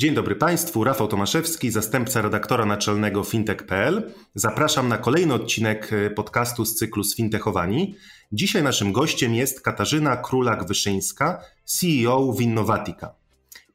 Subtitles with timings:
[0.00, 4.12] Dzień dobry Państwu, Rafał Tomaszewski, zastępca redaktora naczelnego fintech.pl.
[4.34, 7.94] Zapraszam na kolejny odcinek e, podcastu z cyklu Sfintechowani.
[8.32, 13.14] Dzisiaj naszym gościem jest Katarzyna Królak-Wyszyńska, CEO Winnovatica.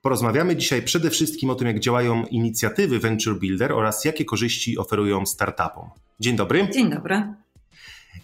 [0.02, 5.26] Porozmawiamy dzisiaj przede wszystkim o tym, jak działają inicjatywy Venture Builder oraz jakie korzyści oferują
[5.26, 5.90] startupom.
[6.20, 6.68] Dzień dobry.
[6.74, 7.45] Dzień dobry.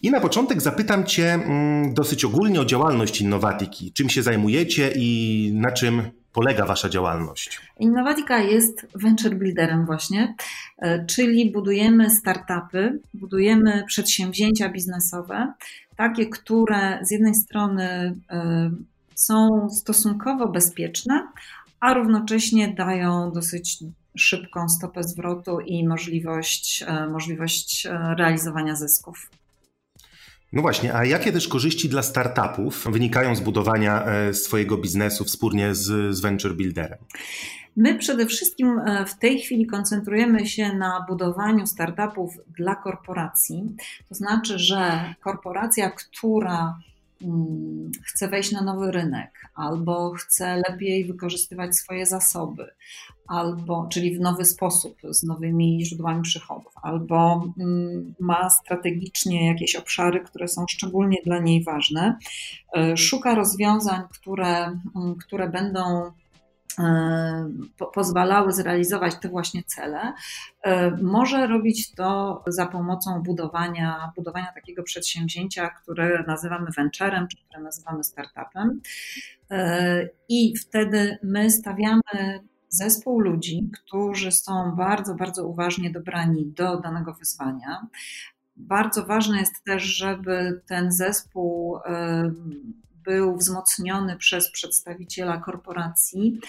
[0.04, 3.94] I na początek zapytam Cię mm, dosyć ogólnie o działalność Innovatiki.
[3.94, 6.02] Czym się zajmujecie i na czym
[6.34, 7.62] polega Wasza działalność?
[7.80, 10.36] Innovatika jest venture builderem właśnie,
[10.78, 15.54] e, czyli budujemy startupy, budujemy przedsięwzięcia biznesowe,
[15.96, 18.72] takie, które z jednej strony e,
[19.16, 21.28] są stosunkowo bezpieczne,
[21.80, 23.78] a równocześnie dają dosyć
[24.18, 29.30] szybką stopę zwrotu i możliwość, e, możliwość realizowania zysków.
[30.54, 35.76] No właśnie, a jakie też korzyści dla startupów wynikają z budowania e, swojego biznesu wspólnie
[35.76, 36.98] z, z Venture Builderem?
[37.76, 43.76] My przede wszystkim e, w tej chwili koncentrujemy się na budowaniu startupów dla korporacji.
[44.10, 46.80] To znaczy, że korporacja, która
[47.24, 52.68] mm, chce wejść na nowy rynek, albo chce lepiej wykorzystywać swoje zasoby,
[53.28, 60.20] albo, czyli w nowy sposób, z nowymi źródłami przychodów, albo mm, ma strategicznie jakieś obszary,
[60.20, 62.18] które są szczególnie dla niej ważne,
[62.78, 66.12] e, szuka rozwiązań, które, mm, które będą
[67.94, 70.14] pozwalały zrealizować te właśnie cele,
[70.62, 77.64] e, może robić to za pomocą budowania, budowania takiego przedsięwzięcia, które nazywamy venturem, czy które
[77.64, 78.82] nazywamy startupem.
[80.30, 82.02] I wtedy my stawiamy
[82.70, 87.88] zespół ludzi, którzy są bardzo, bardzo uważnie dobrani do danego wyzwania.
[88.56, 91.78] Bardzo ważne jest też, żeby ten zespół
[93.04, 96.40] był wzmocniony przez przedstawiciela korporacji,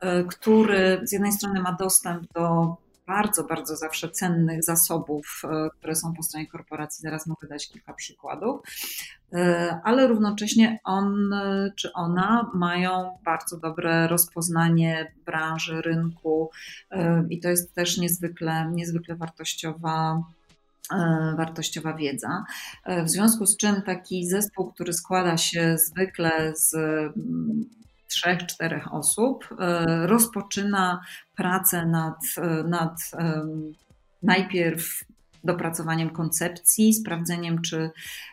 [0.00, 2.76] e, który z jednej strony ma dostęp do
[3.06, 7.02] bardzo, bardzo zawsze cennych zasobów, e, które są po stronie korporacji.
[7.02, 8.60] Zaraz mogę dać kilka przykładów.
[9.32, 11.34] E, ale równocześnie on
[11.76, 16.50] czy ona mają bardzo dobre rozpoznanie branży, rynku
[17.30, 20.22] i to jest też niezwykle, niezwykle wartościowa
[21.36, 22.44] wartościowa wiedza.
[23.04, 26.74] W związku z czym taki zespół, który składa się zwykle z
[28.10, 31.00] trzech, czterech osób, e, rozpoczyna
[31.36, 32.96] pracę nad, e, nad
[34.22, 35.04] najpierw
[35.44, 37.90] dopracowaniem koncepcji, sprawdzeniem, czy,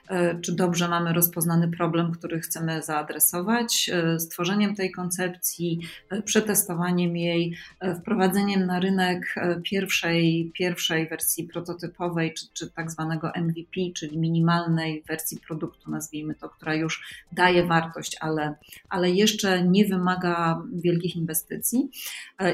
[0.10, 5.80] e, czy dobrze mamy rozpoznany problem, który chcemy zaadresować, e, stworzeniem tej koncepcji,
[6.10, 7.58] e, przetestowaniem jej,
[8.00, 15.40] wprowadzeniem na rynek pierwszej, pierwszej wersji prototypowej, czy, czy tak zwanego MVP, czyli minimalnej wersji
[15.48, 18.56] produktu, nazwijmy to, która już daje wartość, ale,
[18.90, 21.90] ale jeszcze nie wymaga wielkich inwestycji.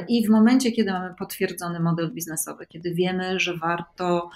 [0.08, 4.30] I w momencie, kiedy mamy potwierdzony model biznesowy, kiedy wiemy, że warto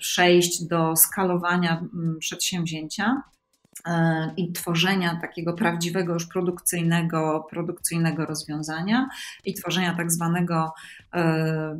[0.00, 3.22] przejść do skalowania mm, przedsięwzięcia
[3.86, 9.08] e, i tworzenia takiego prawdziwego już produkcyjnego, produkcyjnego rozwiązania
[9.44, 10.72] i tworzenia tak zwanego
[11.14, 11.78] e,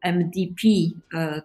[0.00, 0.68] MDP,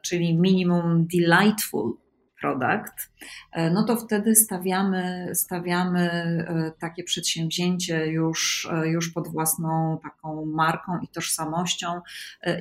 [0.01, 1.93] czyli Minimum Delightful
[2.41, 3.11] product,
[3.51, 10.45] e, no to wtedy stawiamy, stawiamy e, takie przedsięwzięcie już, e, już pod własną taką
[10.45, 12.01] marką i tożsamością.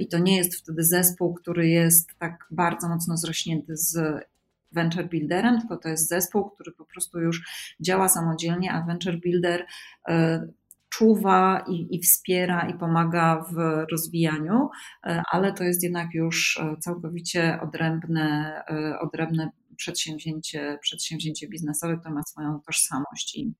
[0.00, 4.24] I to nie jest wtedy zespół, który jest tak bardzo mocno zrośnięty z
[4.72, 7.42] venture builderem, tylko to jest zespół, który po prostu już
[7.80, 9.66] działa samodzielnie, a venture builder
[10.98, 14.68] czuwa i, i, wspiera i pomaga w rozwijaniu,
[15.32, 18.62] ale to jest jednak już całkowicie odrębne,
[19.00, 23.54] odrębne przedsięwzięcie, przedsięwzięcie biznesowe, które ma swoją tożsamość i,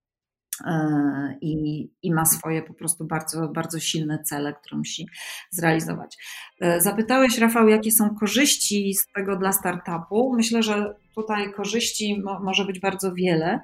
[0.66, 5.06] e, i, i, ma swoje po prostu bardzo, bardzo silne cele, które musi
[5.50, 6.16] zrealizować.
[6.60, 10.32] E, zapytałeś, Rafał, jakie są korzyści z tego dla startupu?
[10.36, 13.60] Myślę, że tutaj korzyści mo może być bardzo wiele.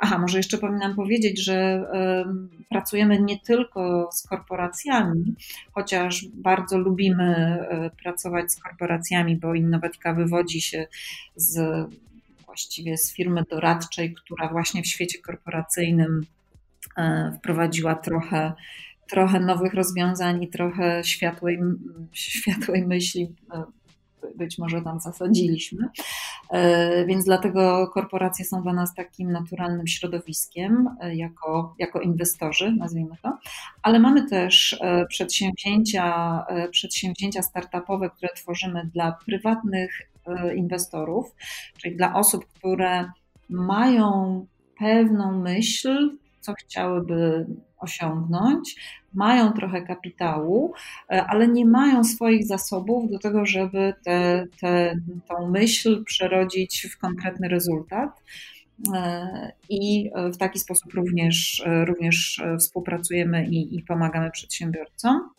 [0.00, 1.84] Aha, może jeszcze powinnam powiedzieć, że
[2.60, 5.34] y, pracujemy nie tylko z korporacjami,
[5.72, 10.86] chociaż bardzo lubimy y, pracować z korporacjami, bo Innowatika wywodzi się
[11.36, 11.86] z
[12.46, 16.26] właściwie z firmy doradczej, która właśnie w świecie korporacyjnym
[16.98, 17.02] y,
[17.38, 18.52] wprowadziła trochę
[19.10, 21.58] trochę nowych rozwiązań i trochę światłej,
[22.12, 23.34] światłej myśli
[24.34, 25.88] być może tam zasadziliśmy.
[26.50, 33.16] E, więc dlatego korporacje są dla nas takim naturalnym środowiskiem e, jako, jako inwestorzy, nazwijmy
[33.22, 33.38] to.
[33.82, 40.02] Ale mamy też e, przedsięwzięcia, przedsięwzięcia startupowe, które tworzymy dla prywatnych
[40.56, 41.34] inwestorów,
[41.78, 43.10] czyli dla osób, które
[43.48, 44.46] mają
[44.78, 47.46] pewną myśl, co chciałyby
[47.86, 48.76] osiągnąć,
[49.16, 50.74] mają trochę kapitału,
[51.10, 54.96] e, ale nie mają swoich zasobów do tego, żeby tę te,
[55.28, 58.10] te, myśl przerodzić w konkretny rezultat.
[58.94, 65.30] E, I w taki sposób również, również współpracujemy i, i pomagamy przedsiębiorcom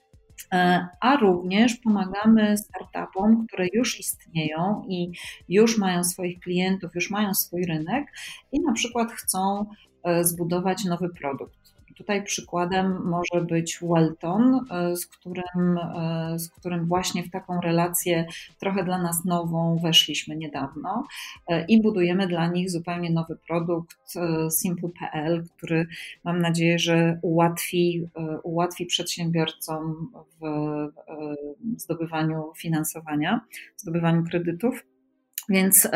[0.54, 5.12] e, a również pomagamy startupom, które już istnieją i
[5.50, 8.06] już mają swoich klientów, już mają swój rynek
[8.52, 9.66] i na przykład chcą
[10.22, 11.67] zbudować nowy produkt.
[11.98, 18.26] Tutaj przykładem może być Welton, e, z którym, e, z którym właśnie w taką relację
[18.60, 21.08] trochę dla nas nową weszliśmy niedawno
[21.48, 24.14] e, i budujemy dla nich zupełnie nowy produkt
[24.62, 25.88] Simple.pl, który
[26.24, 28.10] mam nadzieję, że ułatwi,
[28.44, 30.12] ułatwi przedsiębiorcom
[30.42, 30.48] w
[31.78, 33.42] zdobywaniu finansowania,
[33.78, 34.86] zdobywaniu kredytów.
[35.50, 35.88] Więc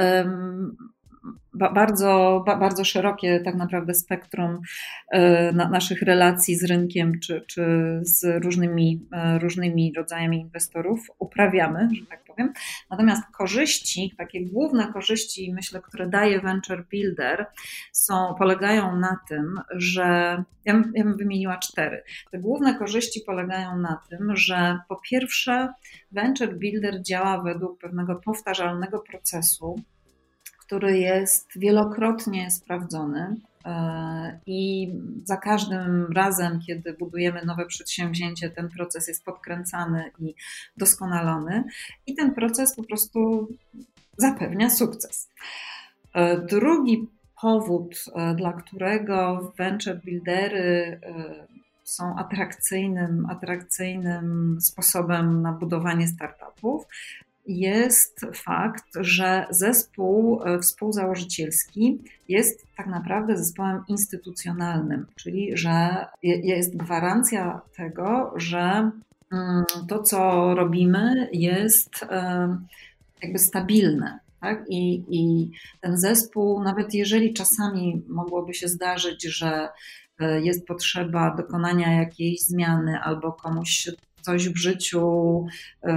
[1.53, 4.61] bardzo, bardzo szerokie tak naprawdę spektrum
[5.11, 7.63] e, naszych relacji z rynkiem czy, czy
[8.01, 12.53] z różnymi, e, różnymi rodzajami inwestorów uprawiamy, że tak powiem.
[12.89, 17.45] Natomiast korzyści, takie główne korzyści, myślę, które daje Venture Builder,
[17.91, 22.03] są, polegają na tym, że ja ja bym wymieniła cztery.
[22.31, 25.73] Te główne korzyści polegają na tym, że po pierwsze,
[26.11, 29.75] Venture Builder działa według pewnego powtarzalnego procesu,
[30.71, 33.35] który jest wielokrotnie sprawdzony.
[33.65, 34.89] E, I
[35.23, 40.35] za każdym razem, kiedy budujemy nowe przedsięwzięcie, ten proces jest podkręcany i
[40.77, 41.63] doskonalony,
[42.07, 43.47] i ten proces po prostu
[44.17, 45.29] zapewnia sukces.
[46.13, 47.07] E, drugi
[47.41, 50.99] powód, e, dla którego venture buildery
[51.83, 56.85] są atrakcyjnym, atrakcyjnym sposobem na budowanie startupów,
[57.45, 67.61] jest fakt, że zespół e, współzałożycielski jest tak naprawdę zespołem instytucjonalnym, czyli że jest gwarancja
[67.77, 68.91] tego, że
[69.31, 72.57] mm, to, co robimy, jest e,
[73.23, 74.19] jakby stabilne.
[74.41, 74.63] Tak?
[74.69, 75.51] I, I
[75.81, 79.69] ten zespół, nawet jeżeli czasami mogłoby się zdarzyć, że
[80.19, 83.89] e, jest potrzeba dokonania jakiejś zmiany albo komuś
[84.21, 85.45] coś w życiu
[85.83, 85.89] y,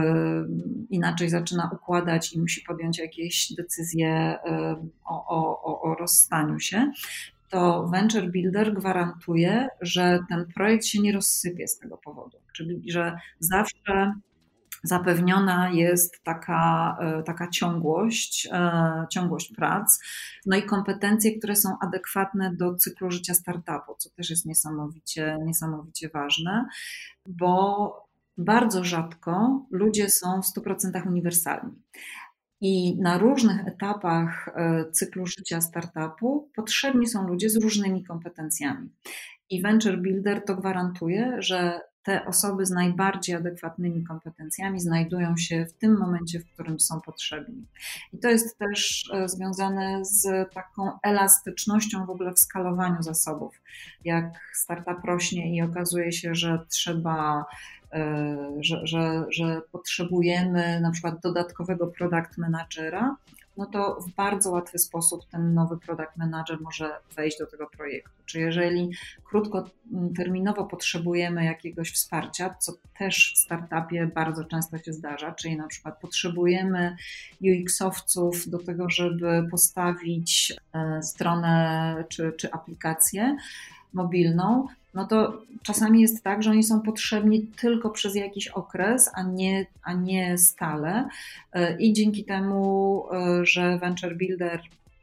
[0.91, 4.51] inaczej zaczyna układać i musi podjąć jakieś decyzje y,
[5.05, 6.93] o, o, o rozstaniu się,
[7.49, 12.39] to Venture Builder gwarantuje, że ten projekt się nie rozsypie z tego powodu.
[12.53, 14.15] Czyli, że zawsze
[14.85, 18.49] zapewniona jest taka, y, taka ciągłość,
[19.11, 19.99] ciągłość prac,
[20.47, 26.09] no i kompetencje, które są adekwatne do cyklu życia startupu, co też jest niesamowicie, niesamowicie
[26.09, 26.67] ważne,
[27.27, 28.05] bo
[28.39, 31.73] bardzo rzadko ludzie są w 100% uniwersalni.
[32.61, 38.91] I na różnych etapach e, cyklu życia startupu potrzebni są ludzie z różnymi kompetencjami.
[39.51, 45.73] I Venture Builder to gwarantuje, że te osoby z najbardziej adekwatnymi kompetencjami znajdują się w
[45.73, 47.67] tym momencie, w którym są potrzebni.
[48.13, 53.63] I to jest też e, związane z taką elastycznością w ogóle w skalowaniu zasobów.
[54.05, 54.25] Jak
[54.55, 57.45] startup rośnie i okazuje się, że trzeba
[58.61, 63.17] że, że, że potrzebujemy na przykład dodatkowego product managera,
[63.57, 68.11] no to w bardzo łatwy sposób ten nowy product manager może wejść do tego projektu.
[68.27, 68.91] Czy jeżeli
[69.25, 76.01] krótkoterminowo potrzebujemy jakiegoś wsparcia, co też w startupie bardzo często się zdarza, czyli na przykład
[76.01, 76.97] potrzebujemy
[77.43, 83.37] UX-owców do tego, żeby postawić e, stronę czy, czy aplikację
[83.93, 89.23] mobilną, no to czasami jest tak, że oni są potrzebni tylko przez jakiś okres, a
[89.23, 91.09] nie, a nie stale.
[91.53, 94.61] E, I dzięki temu, e, że Venture Builder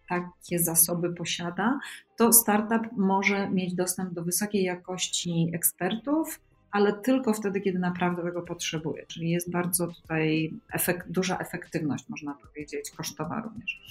[0.09, 1.79] takie zasoby posiada,
[2.17, 6.39] to startup może mieć dostęp do wysokiej jakości ekspertów,
[6.71, 9.05] ale tylko wtedy, kiedy naprawdę tego potrzebuje.
[9.05, 13.81] Czyli jest bardzo tutaj efekt, duża efektywność, można powiedzieć, kosztowa również.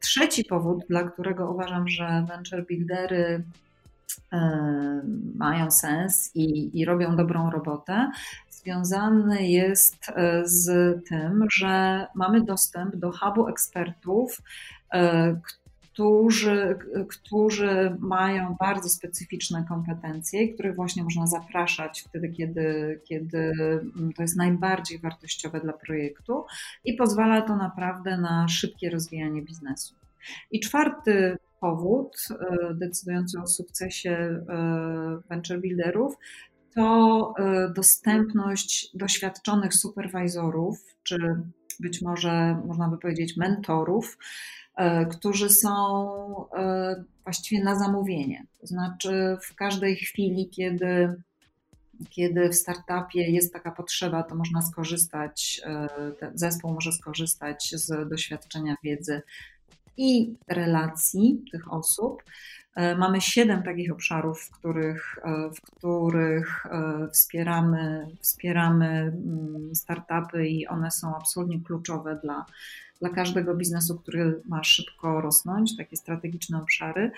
[0.00, 3.44] Trzeci powód, dla którego uważam, że venture buildery
[5.34, 8.10] mają sens i, i robią dobrą robotę,
[8.64, 14.42] związany jest e, z tym, że mamy dostęp do hubu ekspertów,
[14.92, 15.40] e,
[15.92, 16.78] którzy,
[17.08, 23.52] którzy mają bardzo specyficzne kompetencje, których właśnie można zapraszać wtedy, kiedy, kiedy
[24.16, 26.44] to jest najbardziej wartościowe dla projektu
[26.84, 29.94] i pozwala to naprawdę na szybkie rozwijanie biznesu.
[30.50, 34.42] I czwarty powód e, decydujący o sukcesie e,
[35.30, 36.16] venture builderów
[36.74, 41.18] to e, dostępność doświadczonych superwizorów, czy
[41.80, 44.18] być może można by powiedzieć mentorów,
[45.10, 46.06] którzy są
[47.24, 48.46] właściwie na zamówienie.
[48.60, 51.22] To znaczy, w każdej chwili, kiedy,
[52.10, 55.60] kiedy w startupie jest taka potrzeba, to można skorzystać,
[56.34, 59.22] zespół może skorzystać z doświadczenia wiedzy
[59.96, 62.22] i relacji tych osób.
[62.74, 70.46] E, mamy siedem takich obszarów, w których, e, w których e, wspieramy, wspieramy mm, startupy
[70.46, 72.46] i one są absolutnie kluczowe dla,
[73.00, 77.10] dla każdego biznesu, który ma szybko rosnąć, takie strategiczne obszary.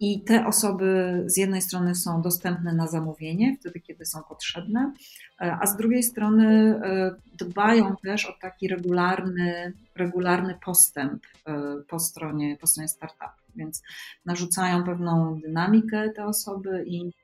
[0.00, 4.92] I te osoby z jednej strony są dostępne na zamówienie, wtedy kiedy są potrzebne,
[5.38, 6.46] a z drugiej strony
[6.84, 13.24] e, dbają też o taki regularny, regularny postęp e, po stronie, po stronie startupu.
[13.56, 13.82] Więc
[14.24, 17.17] narzucają pewną dynamikę te osoby i E,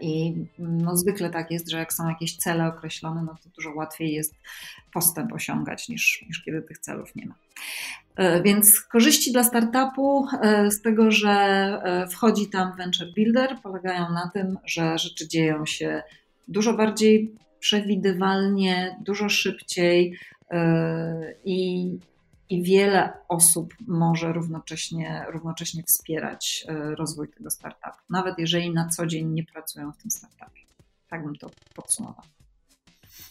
[0.00, 4.12] I no zwykle tak jest, że jak są jakieś cele określone, no to dużo łatwiej
[4.12, 4.34] jest
[4.92, 7.34] postęp osiągać niż, niż kiedy tych celów nie ma.
[8.16, 14.30] E, więc korzyści dla startupu e, z tego, że wchodzi tam venture builder, polegają na
[14.34, 16.02] tym, że rzeczy dzieją się
[16.48, 20.18] dużo bardziej przewidywalnie, dużo szybciej
[21.44, 21.90] i
[22.50, 29.06] i wiele osób może równocześnie, równocześnie wspierać e, rozwój tego startupu, nawet jeżeli na co
[29.06, 30.62] dzień nie pracują w tym startupie.
[31.08, 32.37] Tak bym to podsumowała.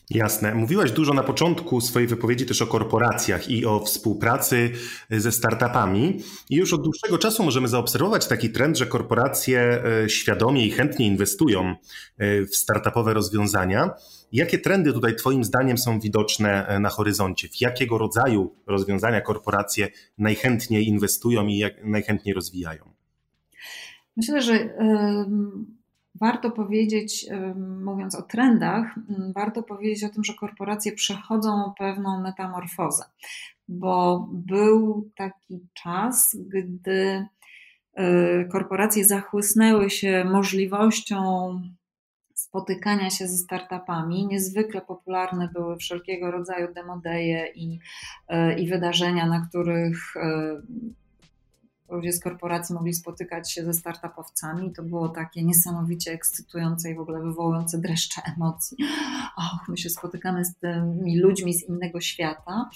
[0.10, 0.56] Jasne.
[0.56, 4.72] Mówiłaś dużo na początku swojej wypowiedzi też o korporacjach i o współpracy
[5.10, 6.20] ze startupami.
[6.50, 11.08] I już od dłuższego czasu możemy zaobserwować taki trend, że korporacje e, świadomie i chętnie
[11.08, 11.76] inwestują
[12.18, 13.90] e, w startupowe rozwiązania.
[14.32, 17.50] Jakie trendy tutaj Twoim zdaniem są widoczne e, na horyzoncie?
[17.50, 19.88] W jakiego rodzaju rozwiązania korporacje
[20.18, 22.94] najchętniej inwestują i najchętniej rozwijają?
[24.18, 24.70] Myślę, że
[26.22, 27.26] warto powiedzieć,
[27.84, 28.96] mówiąc o trendach,
[29.36, 33.04] warto powiedzieć o tym, że korporacje przechodzą pewną metamorfozę,
[33.68, 37.26] bo był taki czas, gdy
[37.94, 41.62] e, korporacje zachłysnęły się możliwością
[42.38, 44.28] spotykania się ze startupami.
[44.28, 47.80] Niezwykle popularne były wszelkiego rodzaju demodeje i,
[48.28, 50.62] e, i wydarzenia, na których e,
[51.90, 54.74] ludzie z korporacji mogli spotykać się ze startupowcami.
[54.74, 58.78] To było takie niesamowicie ekscytujące i w ogóle wywołujące dreszcze emocji.
[59.38, 62.70] Och, my się spotykamy z tymi ludźmi z innego świata.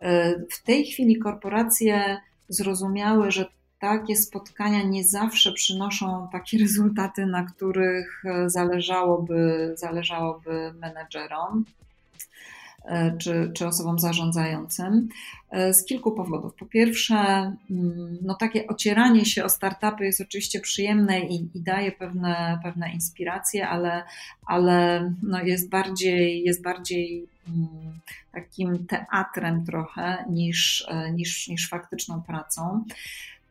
[0.00, 3.46] E, w tej chwili korporacje zrozumiały, że
[3.78, 11.64] takie spotkania nie zawsze przynoszą takie rezultaty, na których e, zależałoby, zależałoby menedżerom
[13.18, 15.08] czy, czy osobom zarządzającym
[15.50, 16.54] e, z kilku powodów.
[16.54, 21.92] Po pierwsze, mm, no takie ocieranie się o startupy jest oczywiście przyjemne i, i daje
[21.92, 24.02] pewne, pewne inspiracje, ale,
[24.46, 28.00] ale no jest bardziej, jest bardziej mm,
[28.32, 32.84] takim teatrem trochę niż, niż, niż faktyczną pracą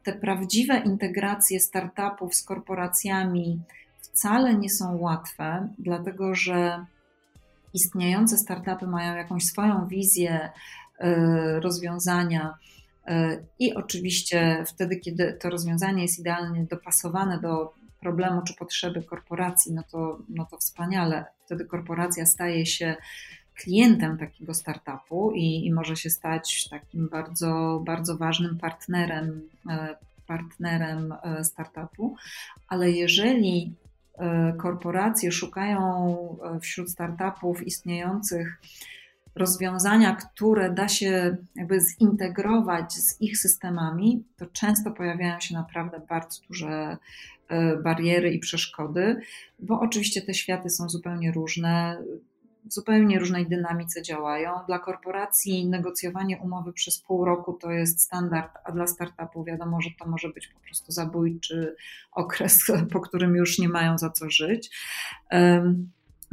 [0.03, 3.59] te prawdziwe integracje startupów z korporacjami
[4.01, 6.85] wcale nie są łatwe, dlatego że
[7.73, 10.49] istniejące startupy mają jakąś swoją wizję
[10.99, 12.57] e, rozwiązania.
[13.07, 19.73] E, I oczywiście wtedy, kiedy to rozwiązanie jest idealnie dopasowane do problemu czy potrzeby korporacji,
[19.73, 21.25] no to, no to wspaniale.
[21.45, 22.95] Wtedy korporacja staje się
[23.55, 29.95] klientem takiego startupu i, i może się stać takim bardzo, bardzo ważnym partnerem, e,
[30.27, 31.13] partnerem
[31.43, 32.15] startupu,
[32.67, 33.75] ale jeżeli
[34.57, 36.17] korporacje szukają
[36.61, 38.61] wśród startupów istniejących
[39.35, 46.41] rozwiązania, które da się jakby zintegrować z ich systemami, to często pojawiają się naprawdę bardzo
[46.47, 46.97] duże
[47.83, 49.21] bariery i przeszkody,
[49.59, 51.97] bo oczywiście te światy są zupełnie różne
[52.65, 54.51] w zupełnie różnej dynamice działają.
[54.67, 59.89] Dla korporacji negocjowanie umowy przez pół roku to jest standard, a dla startupu wiadomo, że
[59.99, 61.75] to może być po prostu zabójczy
[62.11, 64.69] okres, po którym już nie mają za co żyć.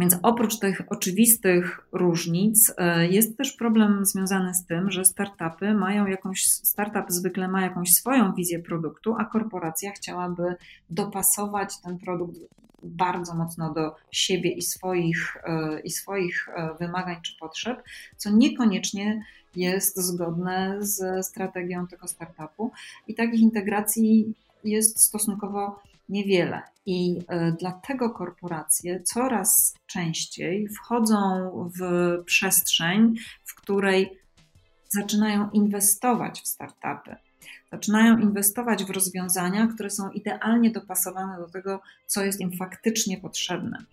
[0.00, 6.06] Więc oprócz tych oczywistych różnic, e, jest też problem związany z tym, że startupy mają
[6.06, 10.54] jakąś, startup zwykle ma jakąś swoją wizję produktu, a korporacja chciałaby
[10.90, 12.36] dopasować ten produkt
[12.82, 17.82] bardzo mocno do siebie i swoich, e, i swoich e, wymagań czy potrzeb,
[18.16, 19.24] co niekoniecznie
[19.56, 22.72] jest zgodne z strategią tego startupu
[23.08, 24.34] i takich integracji
[24.64, 26.62] jest stosunkowo niewiele.
[26.86, 31.16] I e, dlatego korporacje coraz częściej wchodzą
[31.78, 31.82] w
[32.24, 34.18] przestrzeń, w której
[34.88, 37.16] zaczynają inwestować w startupy.
[37.72, 43.84] Zaczynają inwestować w rozwiązania, które są idealnie dopasowane do tego, co jest im faktycznie potrzebne.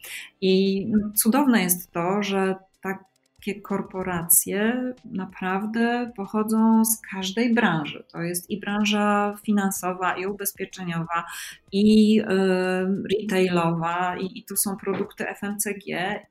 [0.41, 3.03] I cudowne jest to, że tak
[3.47, 8.03] takie korporacje naprawdę pochodzą z każdej branży.
[8.11, 11.25] To jest i branża finansowa, i ubezpieczeniowa,
[11.71, 12.21] i
[13.13, 15.85] retailowa, i, i tu są produkty FMCG,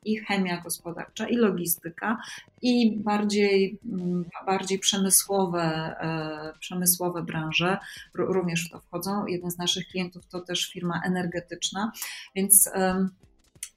[0.04, 2.18] i chemia gospodarcza, i logistyka,
[2.62, 5.62] i bardziej, mm, bardziej przemysłowe,
[6.00, 7.78] e, przemysłowe branże
[8.14, 9.26] również w to wchodzą.
[9.26, 11.92] Jeden z naszych klientów to też firma energetyczna,
[12.35, 12.70] więc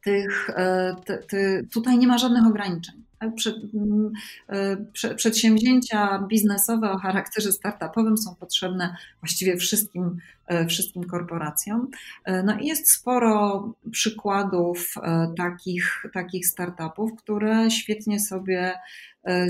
[0.03, 3.08] tych, e, ty, ty, tutaj nie ma żadnych ograniczeń.
[3.21, 4.11] Mm,
[4.49, 11.87] e, przedsięwzięcia biznesowe o charakterze startupowym są potrzebne właściwie wszystkim, e, wszystkim korporacjom.
[12.25, 14.93] E, no i jest sporo przykładów
[15.37, 18.73] takich, takich startupów, które świetnie sobie,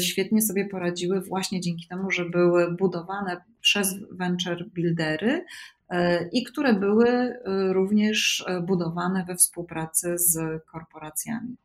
[0.01, 5.45] świetnie sobie poradziły właśnie dzięki temu, że były budowane przez venture buildery,
[6.31, 7.39] i które były
[7.71, 11.55] również budowane we współpracy z korporacjami.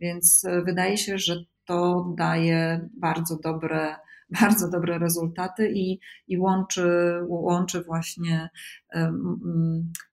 [0.00, 3.96] Więc wydaje się, że to daje bardzo dobre,
[4.40, 6.90] bardzo dobre rezultaty i, i łączy,
[7.28, 8.48] łączy właśnie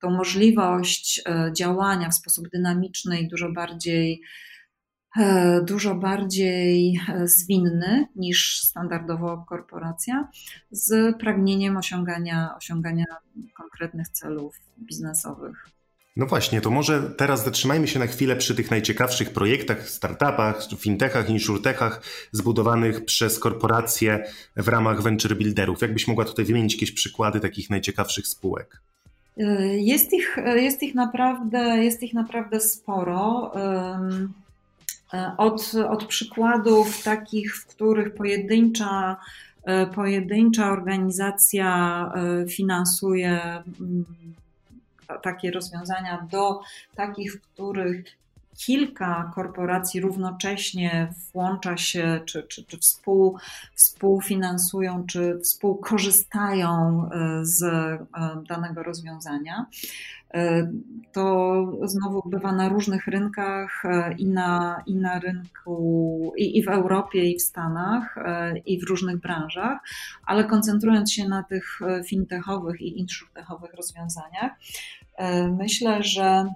[0.00, 4.49] tą możliwość e, działania w sposób dynamiczny i dużo bardziej e,
[5.62, 10.28] dużo bardziej e, zwinny niż standardowo korporacja,
[10.70, 13.04] z pragnieniem osiągania, osiągania
[13.56, 15.66] konkretnych celów biznesowych.
[16.16, 21.30] No właśnie, to może teraz zatrzymajmy się na chwilę przy tych najciekawszych projektach, startupach, fintechach,
[21.30, 22.02] insurtechach
[22.32, 24.24] zbudowanych przez korporacje
[24.56, 25.82] w ramach venture builderów.
[25.82, 28.80] Jakbyś mogła tutaj wymienić jakieś przykłady takich najciekawszych spółek?
[29.76, 33.52] Jest ich, jest ich, naprawdę, jest ich naprawdę sporo.
[35.36, 39.16] Od, od przykładów takich, w których pojedyncza,
[39.94, 42.12] pojedyncza organizacja
[42.48, 43.40] finansuje
[43.80, 44.04] mm,
[45.22, 46.60] takie rozwiązania do
[46.96, 48.04] takich, w których
[48.58, 53.38] kilka korporacji równocześnie włącza się, czy, czy, czy współ,
[53.74, 58.06] współfinansują, czy współkorzystają e, z e,
[58.48, 59.66] danego rozwiązania.
[60.34, 60.72] E,
[61.12, 63.82] to znowu bywa na różnych rynkach
[64.18, 68.16] i na, i na rynku, i, i w Europie, i w Stanach,
[68.66, 69.78] i w różnych branżach,
[70.26, 74.52] ale koncentrując się na tych fintechowych i insurtechowych rozwiązaniach,
[75.58, 76.46] myślę, że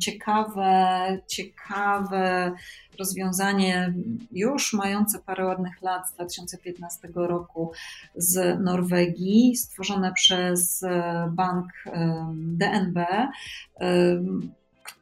[0.00, 2.52] ciekawe, ciekawe
[2.98, 3.94] rozwiązanie
[4.32, 7.72] już mające parę ładnych lat z 2015 roku
[8.14, 11.66] z Norwegii, stworzone przez e, bank
[12.34, 13.06] DNB,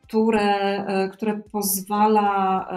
[0.03, 2.69] które, e, które pozwala,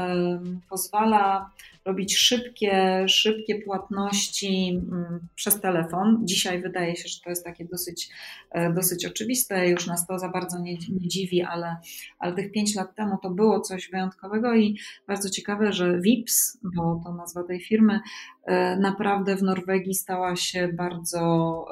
[0.69, 1.49] pozwala
[1.87, 6.19] robić szybkie, szybkie płatności mm, przez telefon.
[6.23, 8.09] Dzisiaj wydaje się, że to jest takie dosyć,
[8.51, 11.75] e, dosyć oczywiste, już nas to za bardzo nie, nie dziwi, ale,
[12.19, 17.01] ale tych pięć lat temu to było coś wyjątkowego i bardzo ciekawe, że VIPS, bo
[17.05, 17.99] to nazwa tej firmy,
[18.45, 21.65] e, naprawdę w Norwegii stała się bardzo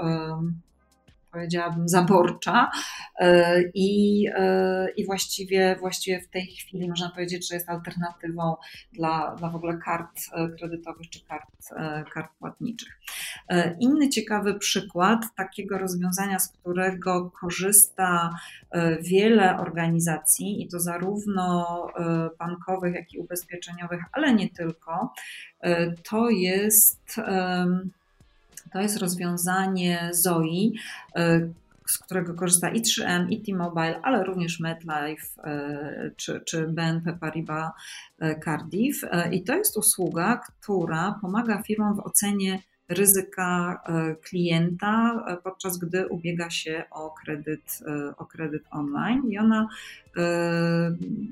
[1.35, 2.71] powiedziałabym, zaborcza
[3.19, 8.55] e, i, e, i właściwie, właściwie w tej chwili można powiedzieć, że jest alternatywą
[8.93, 11.45] dla, dla w ogóle kart e, kredytowych czy kart,
[12.13, 12.99] kart płatniczych.
[13.79, 18.29] Inny ciekawy przykład takiego rozwiązania, z którego korzysta
[19.01, 21.87] wiele organizacji i to zarówno
[22.39, 25.13] bankowych, jak i ubezpieczeniowych, ale nie tylko,
[26.03, 27.19] to jest
[28.73, 30.73] to jest rozwiązanie ZOI,
[31.15, 31.49] e,
[31.85, 37.71] z którego korzysta i 3M, i T-Mobile, ale również MetLife e, czy, czy BNP Paribas
[38.19, 39.01] e, Cardiff.
[39.31, 43.81] I to jest usługa, która pomaga firmom w ocenie ryzyka
[44.21, 47.79] klienta, podczas gdy ubiega się o kredyt,
[48.17, 49.21] o kredyt online.
[49.29, 49.67] I ona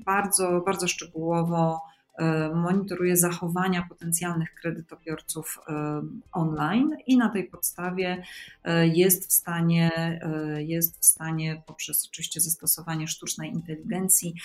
[0.05, 1.81] bardzo, bardzo szczegółowo
[2.55, 8.23] monitoruje zachowania potencjalnych kredytobiorców e, online i na tej podstawie
[8.63, 10.19] e, jest w stanie,
[10.57, 14.35] jest w stanie poprzez oczywiście zastosowanie sztucznej inteligencji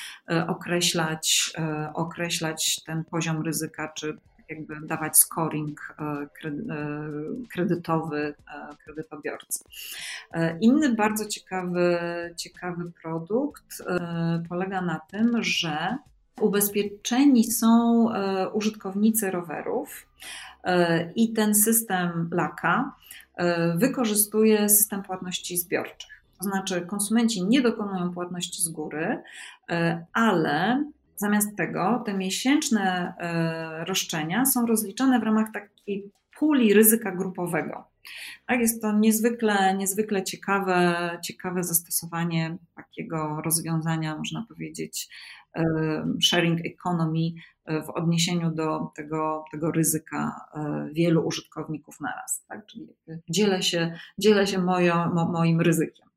[0.46, 1.52] określać,
[1.94, 5.96] określać ten poziom ryzyka, czy jakby dawać scoring
[7.52, 8.34] kredytowy
[8.84, 9.64] kredytobiorcy.
[10.60, 11.98] Inny bardzo ciekawy,
[12.36, 13.82] ciekawy produkt
[14.48, 15.98] polega na tym, że
[16.40, 20.08] Ubezpieczeni są e, użytkownicy rowerów,
[21.16, 22.92] i ten system LAKA
[23.76, 26.24] wykorzystuje system płatności zbiorczych.
[26.38, 29.22] To znaczy, konsumenci nie dokonują płatności z góry,
[30.12, 30.84] ale
[31.16, 33.14] zamiast tego te miesięczne
[33.86, 37.84] roszczenia są rozliczane w ramach takiej puli ryzyka grupowego.
[38.46, 45.08] Tak, jest to niezwykle, niezwykle ciekawe, ciekawe zastosowanie takiego rozwiązania, można powiedzieć,
[46.22, 47.30] sharing economy
[47.86, 52.44] w odniesieniu do tego, tego ryzyka e, wielu użytkowników naraz.
[52.48, 52.66] Tak?
[52.66, 52.88] Czyli
[53.30, 54.58] dzielę się, dzielę się
[55.32, 56.07] moim ryzykiem.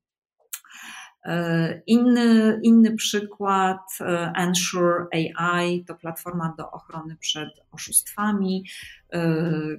[1.26, 8.66] E, inny, inny przykład, e, Ensure AI, to platforma do ochrony przed oszustwami,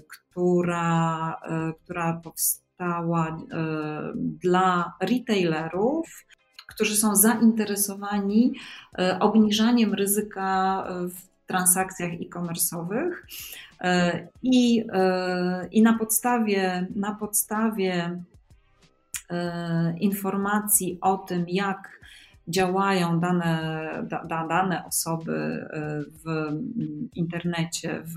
[0.09, 1.37] która,
[1.85, 3.39] która powstała
[4.17, 6.25] dla retailerów,
[6.67, 8.53] którzy są zainteresowani
[9.21, 13.13] obniżaniem ryzyka w transakcjach e-commerce'owych.
[13.83, 18.23] E, i, e, i na podstawie, na podstawie e,
[20.01, 22.03] informacji o tym, jak
[22.49, 25.67] działają dane, da, dane osoby
[26.25, 26.51] w
[27.15, 28.15] internecie, w,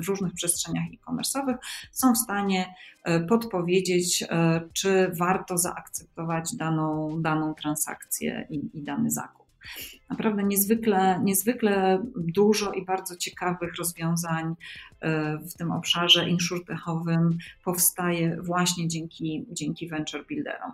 [0.00, 1.56] w, różnych przestrzeniach e-commerce'owych,
[1.92, 2.74] są w stanie
[3.28, 4.24] podpowiedzieć,
[4.72, 9.39] czy warto zaakceptować daną, daną transakcję i, i dany zakup.
[10.10, 14.54] Naprawdę niezwykle, niezwykle dużo i bardzo ciekawych rozwiązań
[15.00, 20.72] e, w tym obszarze insurtechowym powstaje właśnie dzięki, dzięki venture builderom.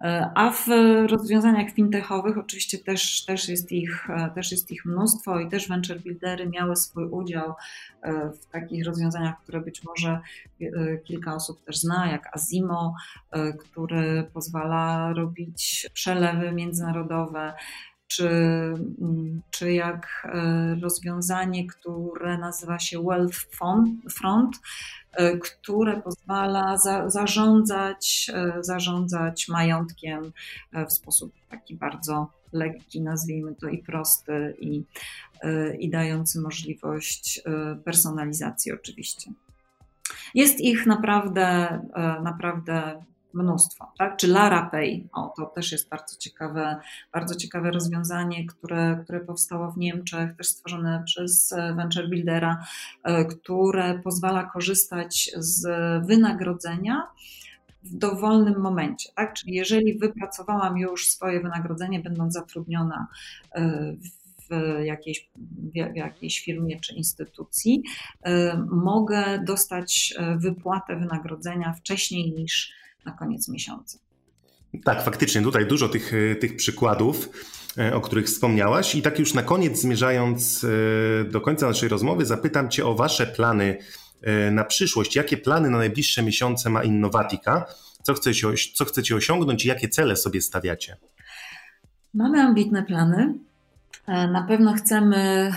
[0.00, 0.66] E, a w
[1.10, 6.00] rozwiązaniach fintechowych oczywiście też, też, jest ich, e, też jest ich mnóstwo i też venture
[6.00, 7.54] buildery miały swój udział
[8.02, 10.20] e, w takich rozwiązaniach, które być może
[11.04, 12.94] kilka osób też zna, jak Azimo,
[13.58, 17.54] który pozwala robić przelewy międzynarodowe,
[18.08, 20.28] czy, mm, czy jak
[20.82, 23.38] rozwiązanie, które nazywa się Wealth
[24.10, 24.56] Front,
[25.18, 30.32] E, które pozwala za, zarządzać, e, zarządzać majątkiem
[30.72, 34.82] e, w sposób taki bardzo lekki, nazwijmy to i prosty, i,
[35.78, 37.42] i dający możliwość
[37.84, 39.30] personalizacji oczywiście.
[40.34, 41.80] Jest ich naprawdę,
[42.22, 43.04] naprawdę
[43.38, 44.16] mnóstwo, tak?
[44.16, 46.76] Czy LaraPay, o, to też jest bardzo ciekawe,
[47.12, 52.64] bardzo ciekawe rozwiązanie, które, które powstało w Niemczech, też stworzone przez Venture Buildera,
[53.04, 55.66] e, które pozwala korzystać z
[56.06, 57.02] wynagrodzenia
[57.82, 59.34] w dowolnym momencie, tak?
[59.34, 63.06] Czyli jeżeli wypracowałam już swoje wynagrodzenie, będąc zatrudniona
[63.54, 63.94] e,
[64.50, 65.30] w jakiejś,
[65.72, 67.82] w jakiejś firmie czy instytucji,
[68.22, 72.72] e, mogę dostać wypłatę wynagrodzenia wcześniej niż
[73.08, 73.98] na koniec miesiąca.
[74.84, 77.28] Tak, faktycznie tutaj dużo tych, e, tych przykładów,
[77.78, 78.94] e, o których wspomniałaś.
[78.94, 83.26] I tak już na koniec, zmierzając e, do końca naszej rozmowy, zapytam Cię o Wasze
[83.26, 83.78] plany
[84.50, 85.16] na przyszłość.
[85.16, 87.64] Jakie plany na najbliższe miesiące ma Innovatica?
[88.02, 90.96] Co chcecie, co chcecie osiągnąć i jakie cele sobie stawiacie?
[92.14, 93.34] Mamy ambitne plany.
[94.06, 95.52] Na pewno chcemy,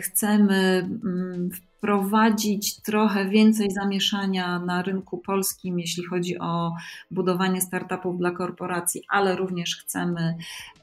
[0.00, 6.72] chcemy mm, wprowadzić trochę więcej zamieszania na rynku polskim, jeśli chodzi o
[7.10, 10.34] budowanie startupów dla korporacji, ale również chcemy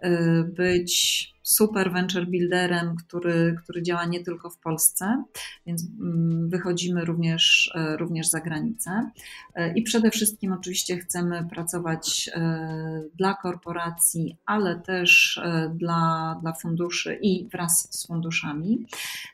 [0.03, 5.23] y, być super venture builderem, który, który działa nie tylko w Polsce,
[5.65, 9.12] więc mm, wychodzimy również, e, również za granicę.
[9.55, 15.41] E, I przede wszystkim oczywiście chcemy pracować e, dla korporacji, ale też
[15.75, 18.86] dla, dla funduszy i wraz z funduszami.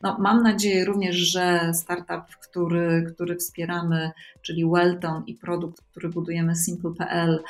[0.01, 6.55] No, mam nadzieję również, że startup, który, który wspieramy, czyli Welton i produkt, który budujemy
[6.55, 7.43] Simple.pl,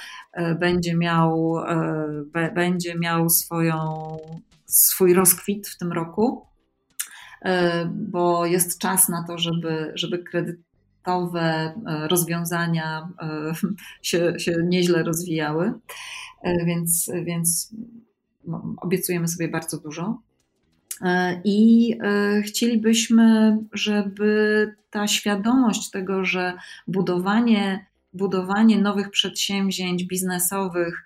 [0.60, 1.56] będzie miał,
[2.54, 4.18] będzie miał swoją
[4.74, 6.48] swój rozkwit w tym roku,
[7.42, 13.54] e, bo jest czas na to, żeby, żeby kredytowe e, rozwiązania e,
[14.02, 15.74] się, się nieźle rozwijały,
[16.66, 17.76] więc, więc
[18.48, 20.22] no, obiecujemy sobie bardzo dużo.
[21.44, 21.98] I
[22.46, 26.54] chcielibyśmy, żeby ta świadomość tego, że
[26.88, 31.04] budowanie, budowanie nowych przedsięwzięć biznesowych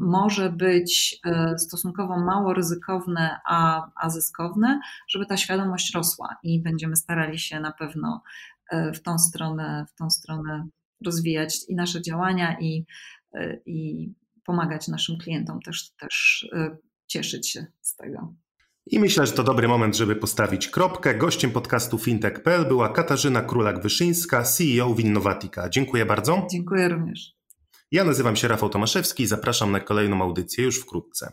[0.00, 6.96] może być e, stosunkowo mało ryzykowne, a, a zyskowne, żeby ta świadomość rosła i będziemy
[6.96, 8.22] starali się na pewno
[8.70, 10.66] e, w tą stronę, w tą stronę
[11.04, 12.84] rozwijać i nasze działania i,
[13.66, 14.08] i
[14.44, 16.46] pomagać naszym klientom też, też
[17.06, 18.34] cieszyć się z tego.
[18.86, 21.14] I myślę, że to dobry moment, żeby postawić kropkę.
[21.14, 25.68] Gościem podcastu fintech.pl była Katarzyna Królak-Wyszyńska, CEO Winnowatika.
[25.68, 26.46] Dziękuję bardzo.
[26.50, 27.33] Dziękuję również.
[27.94, 31.32] Ja nazywam się Rafał Tomaszewski i zapraszam na kolejną audycję już wkrótce.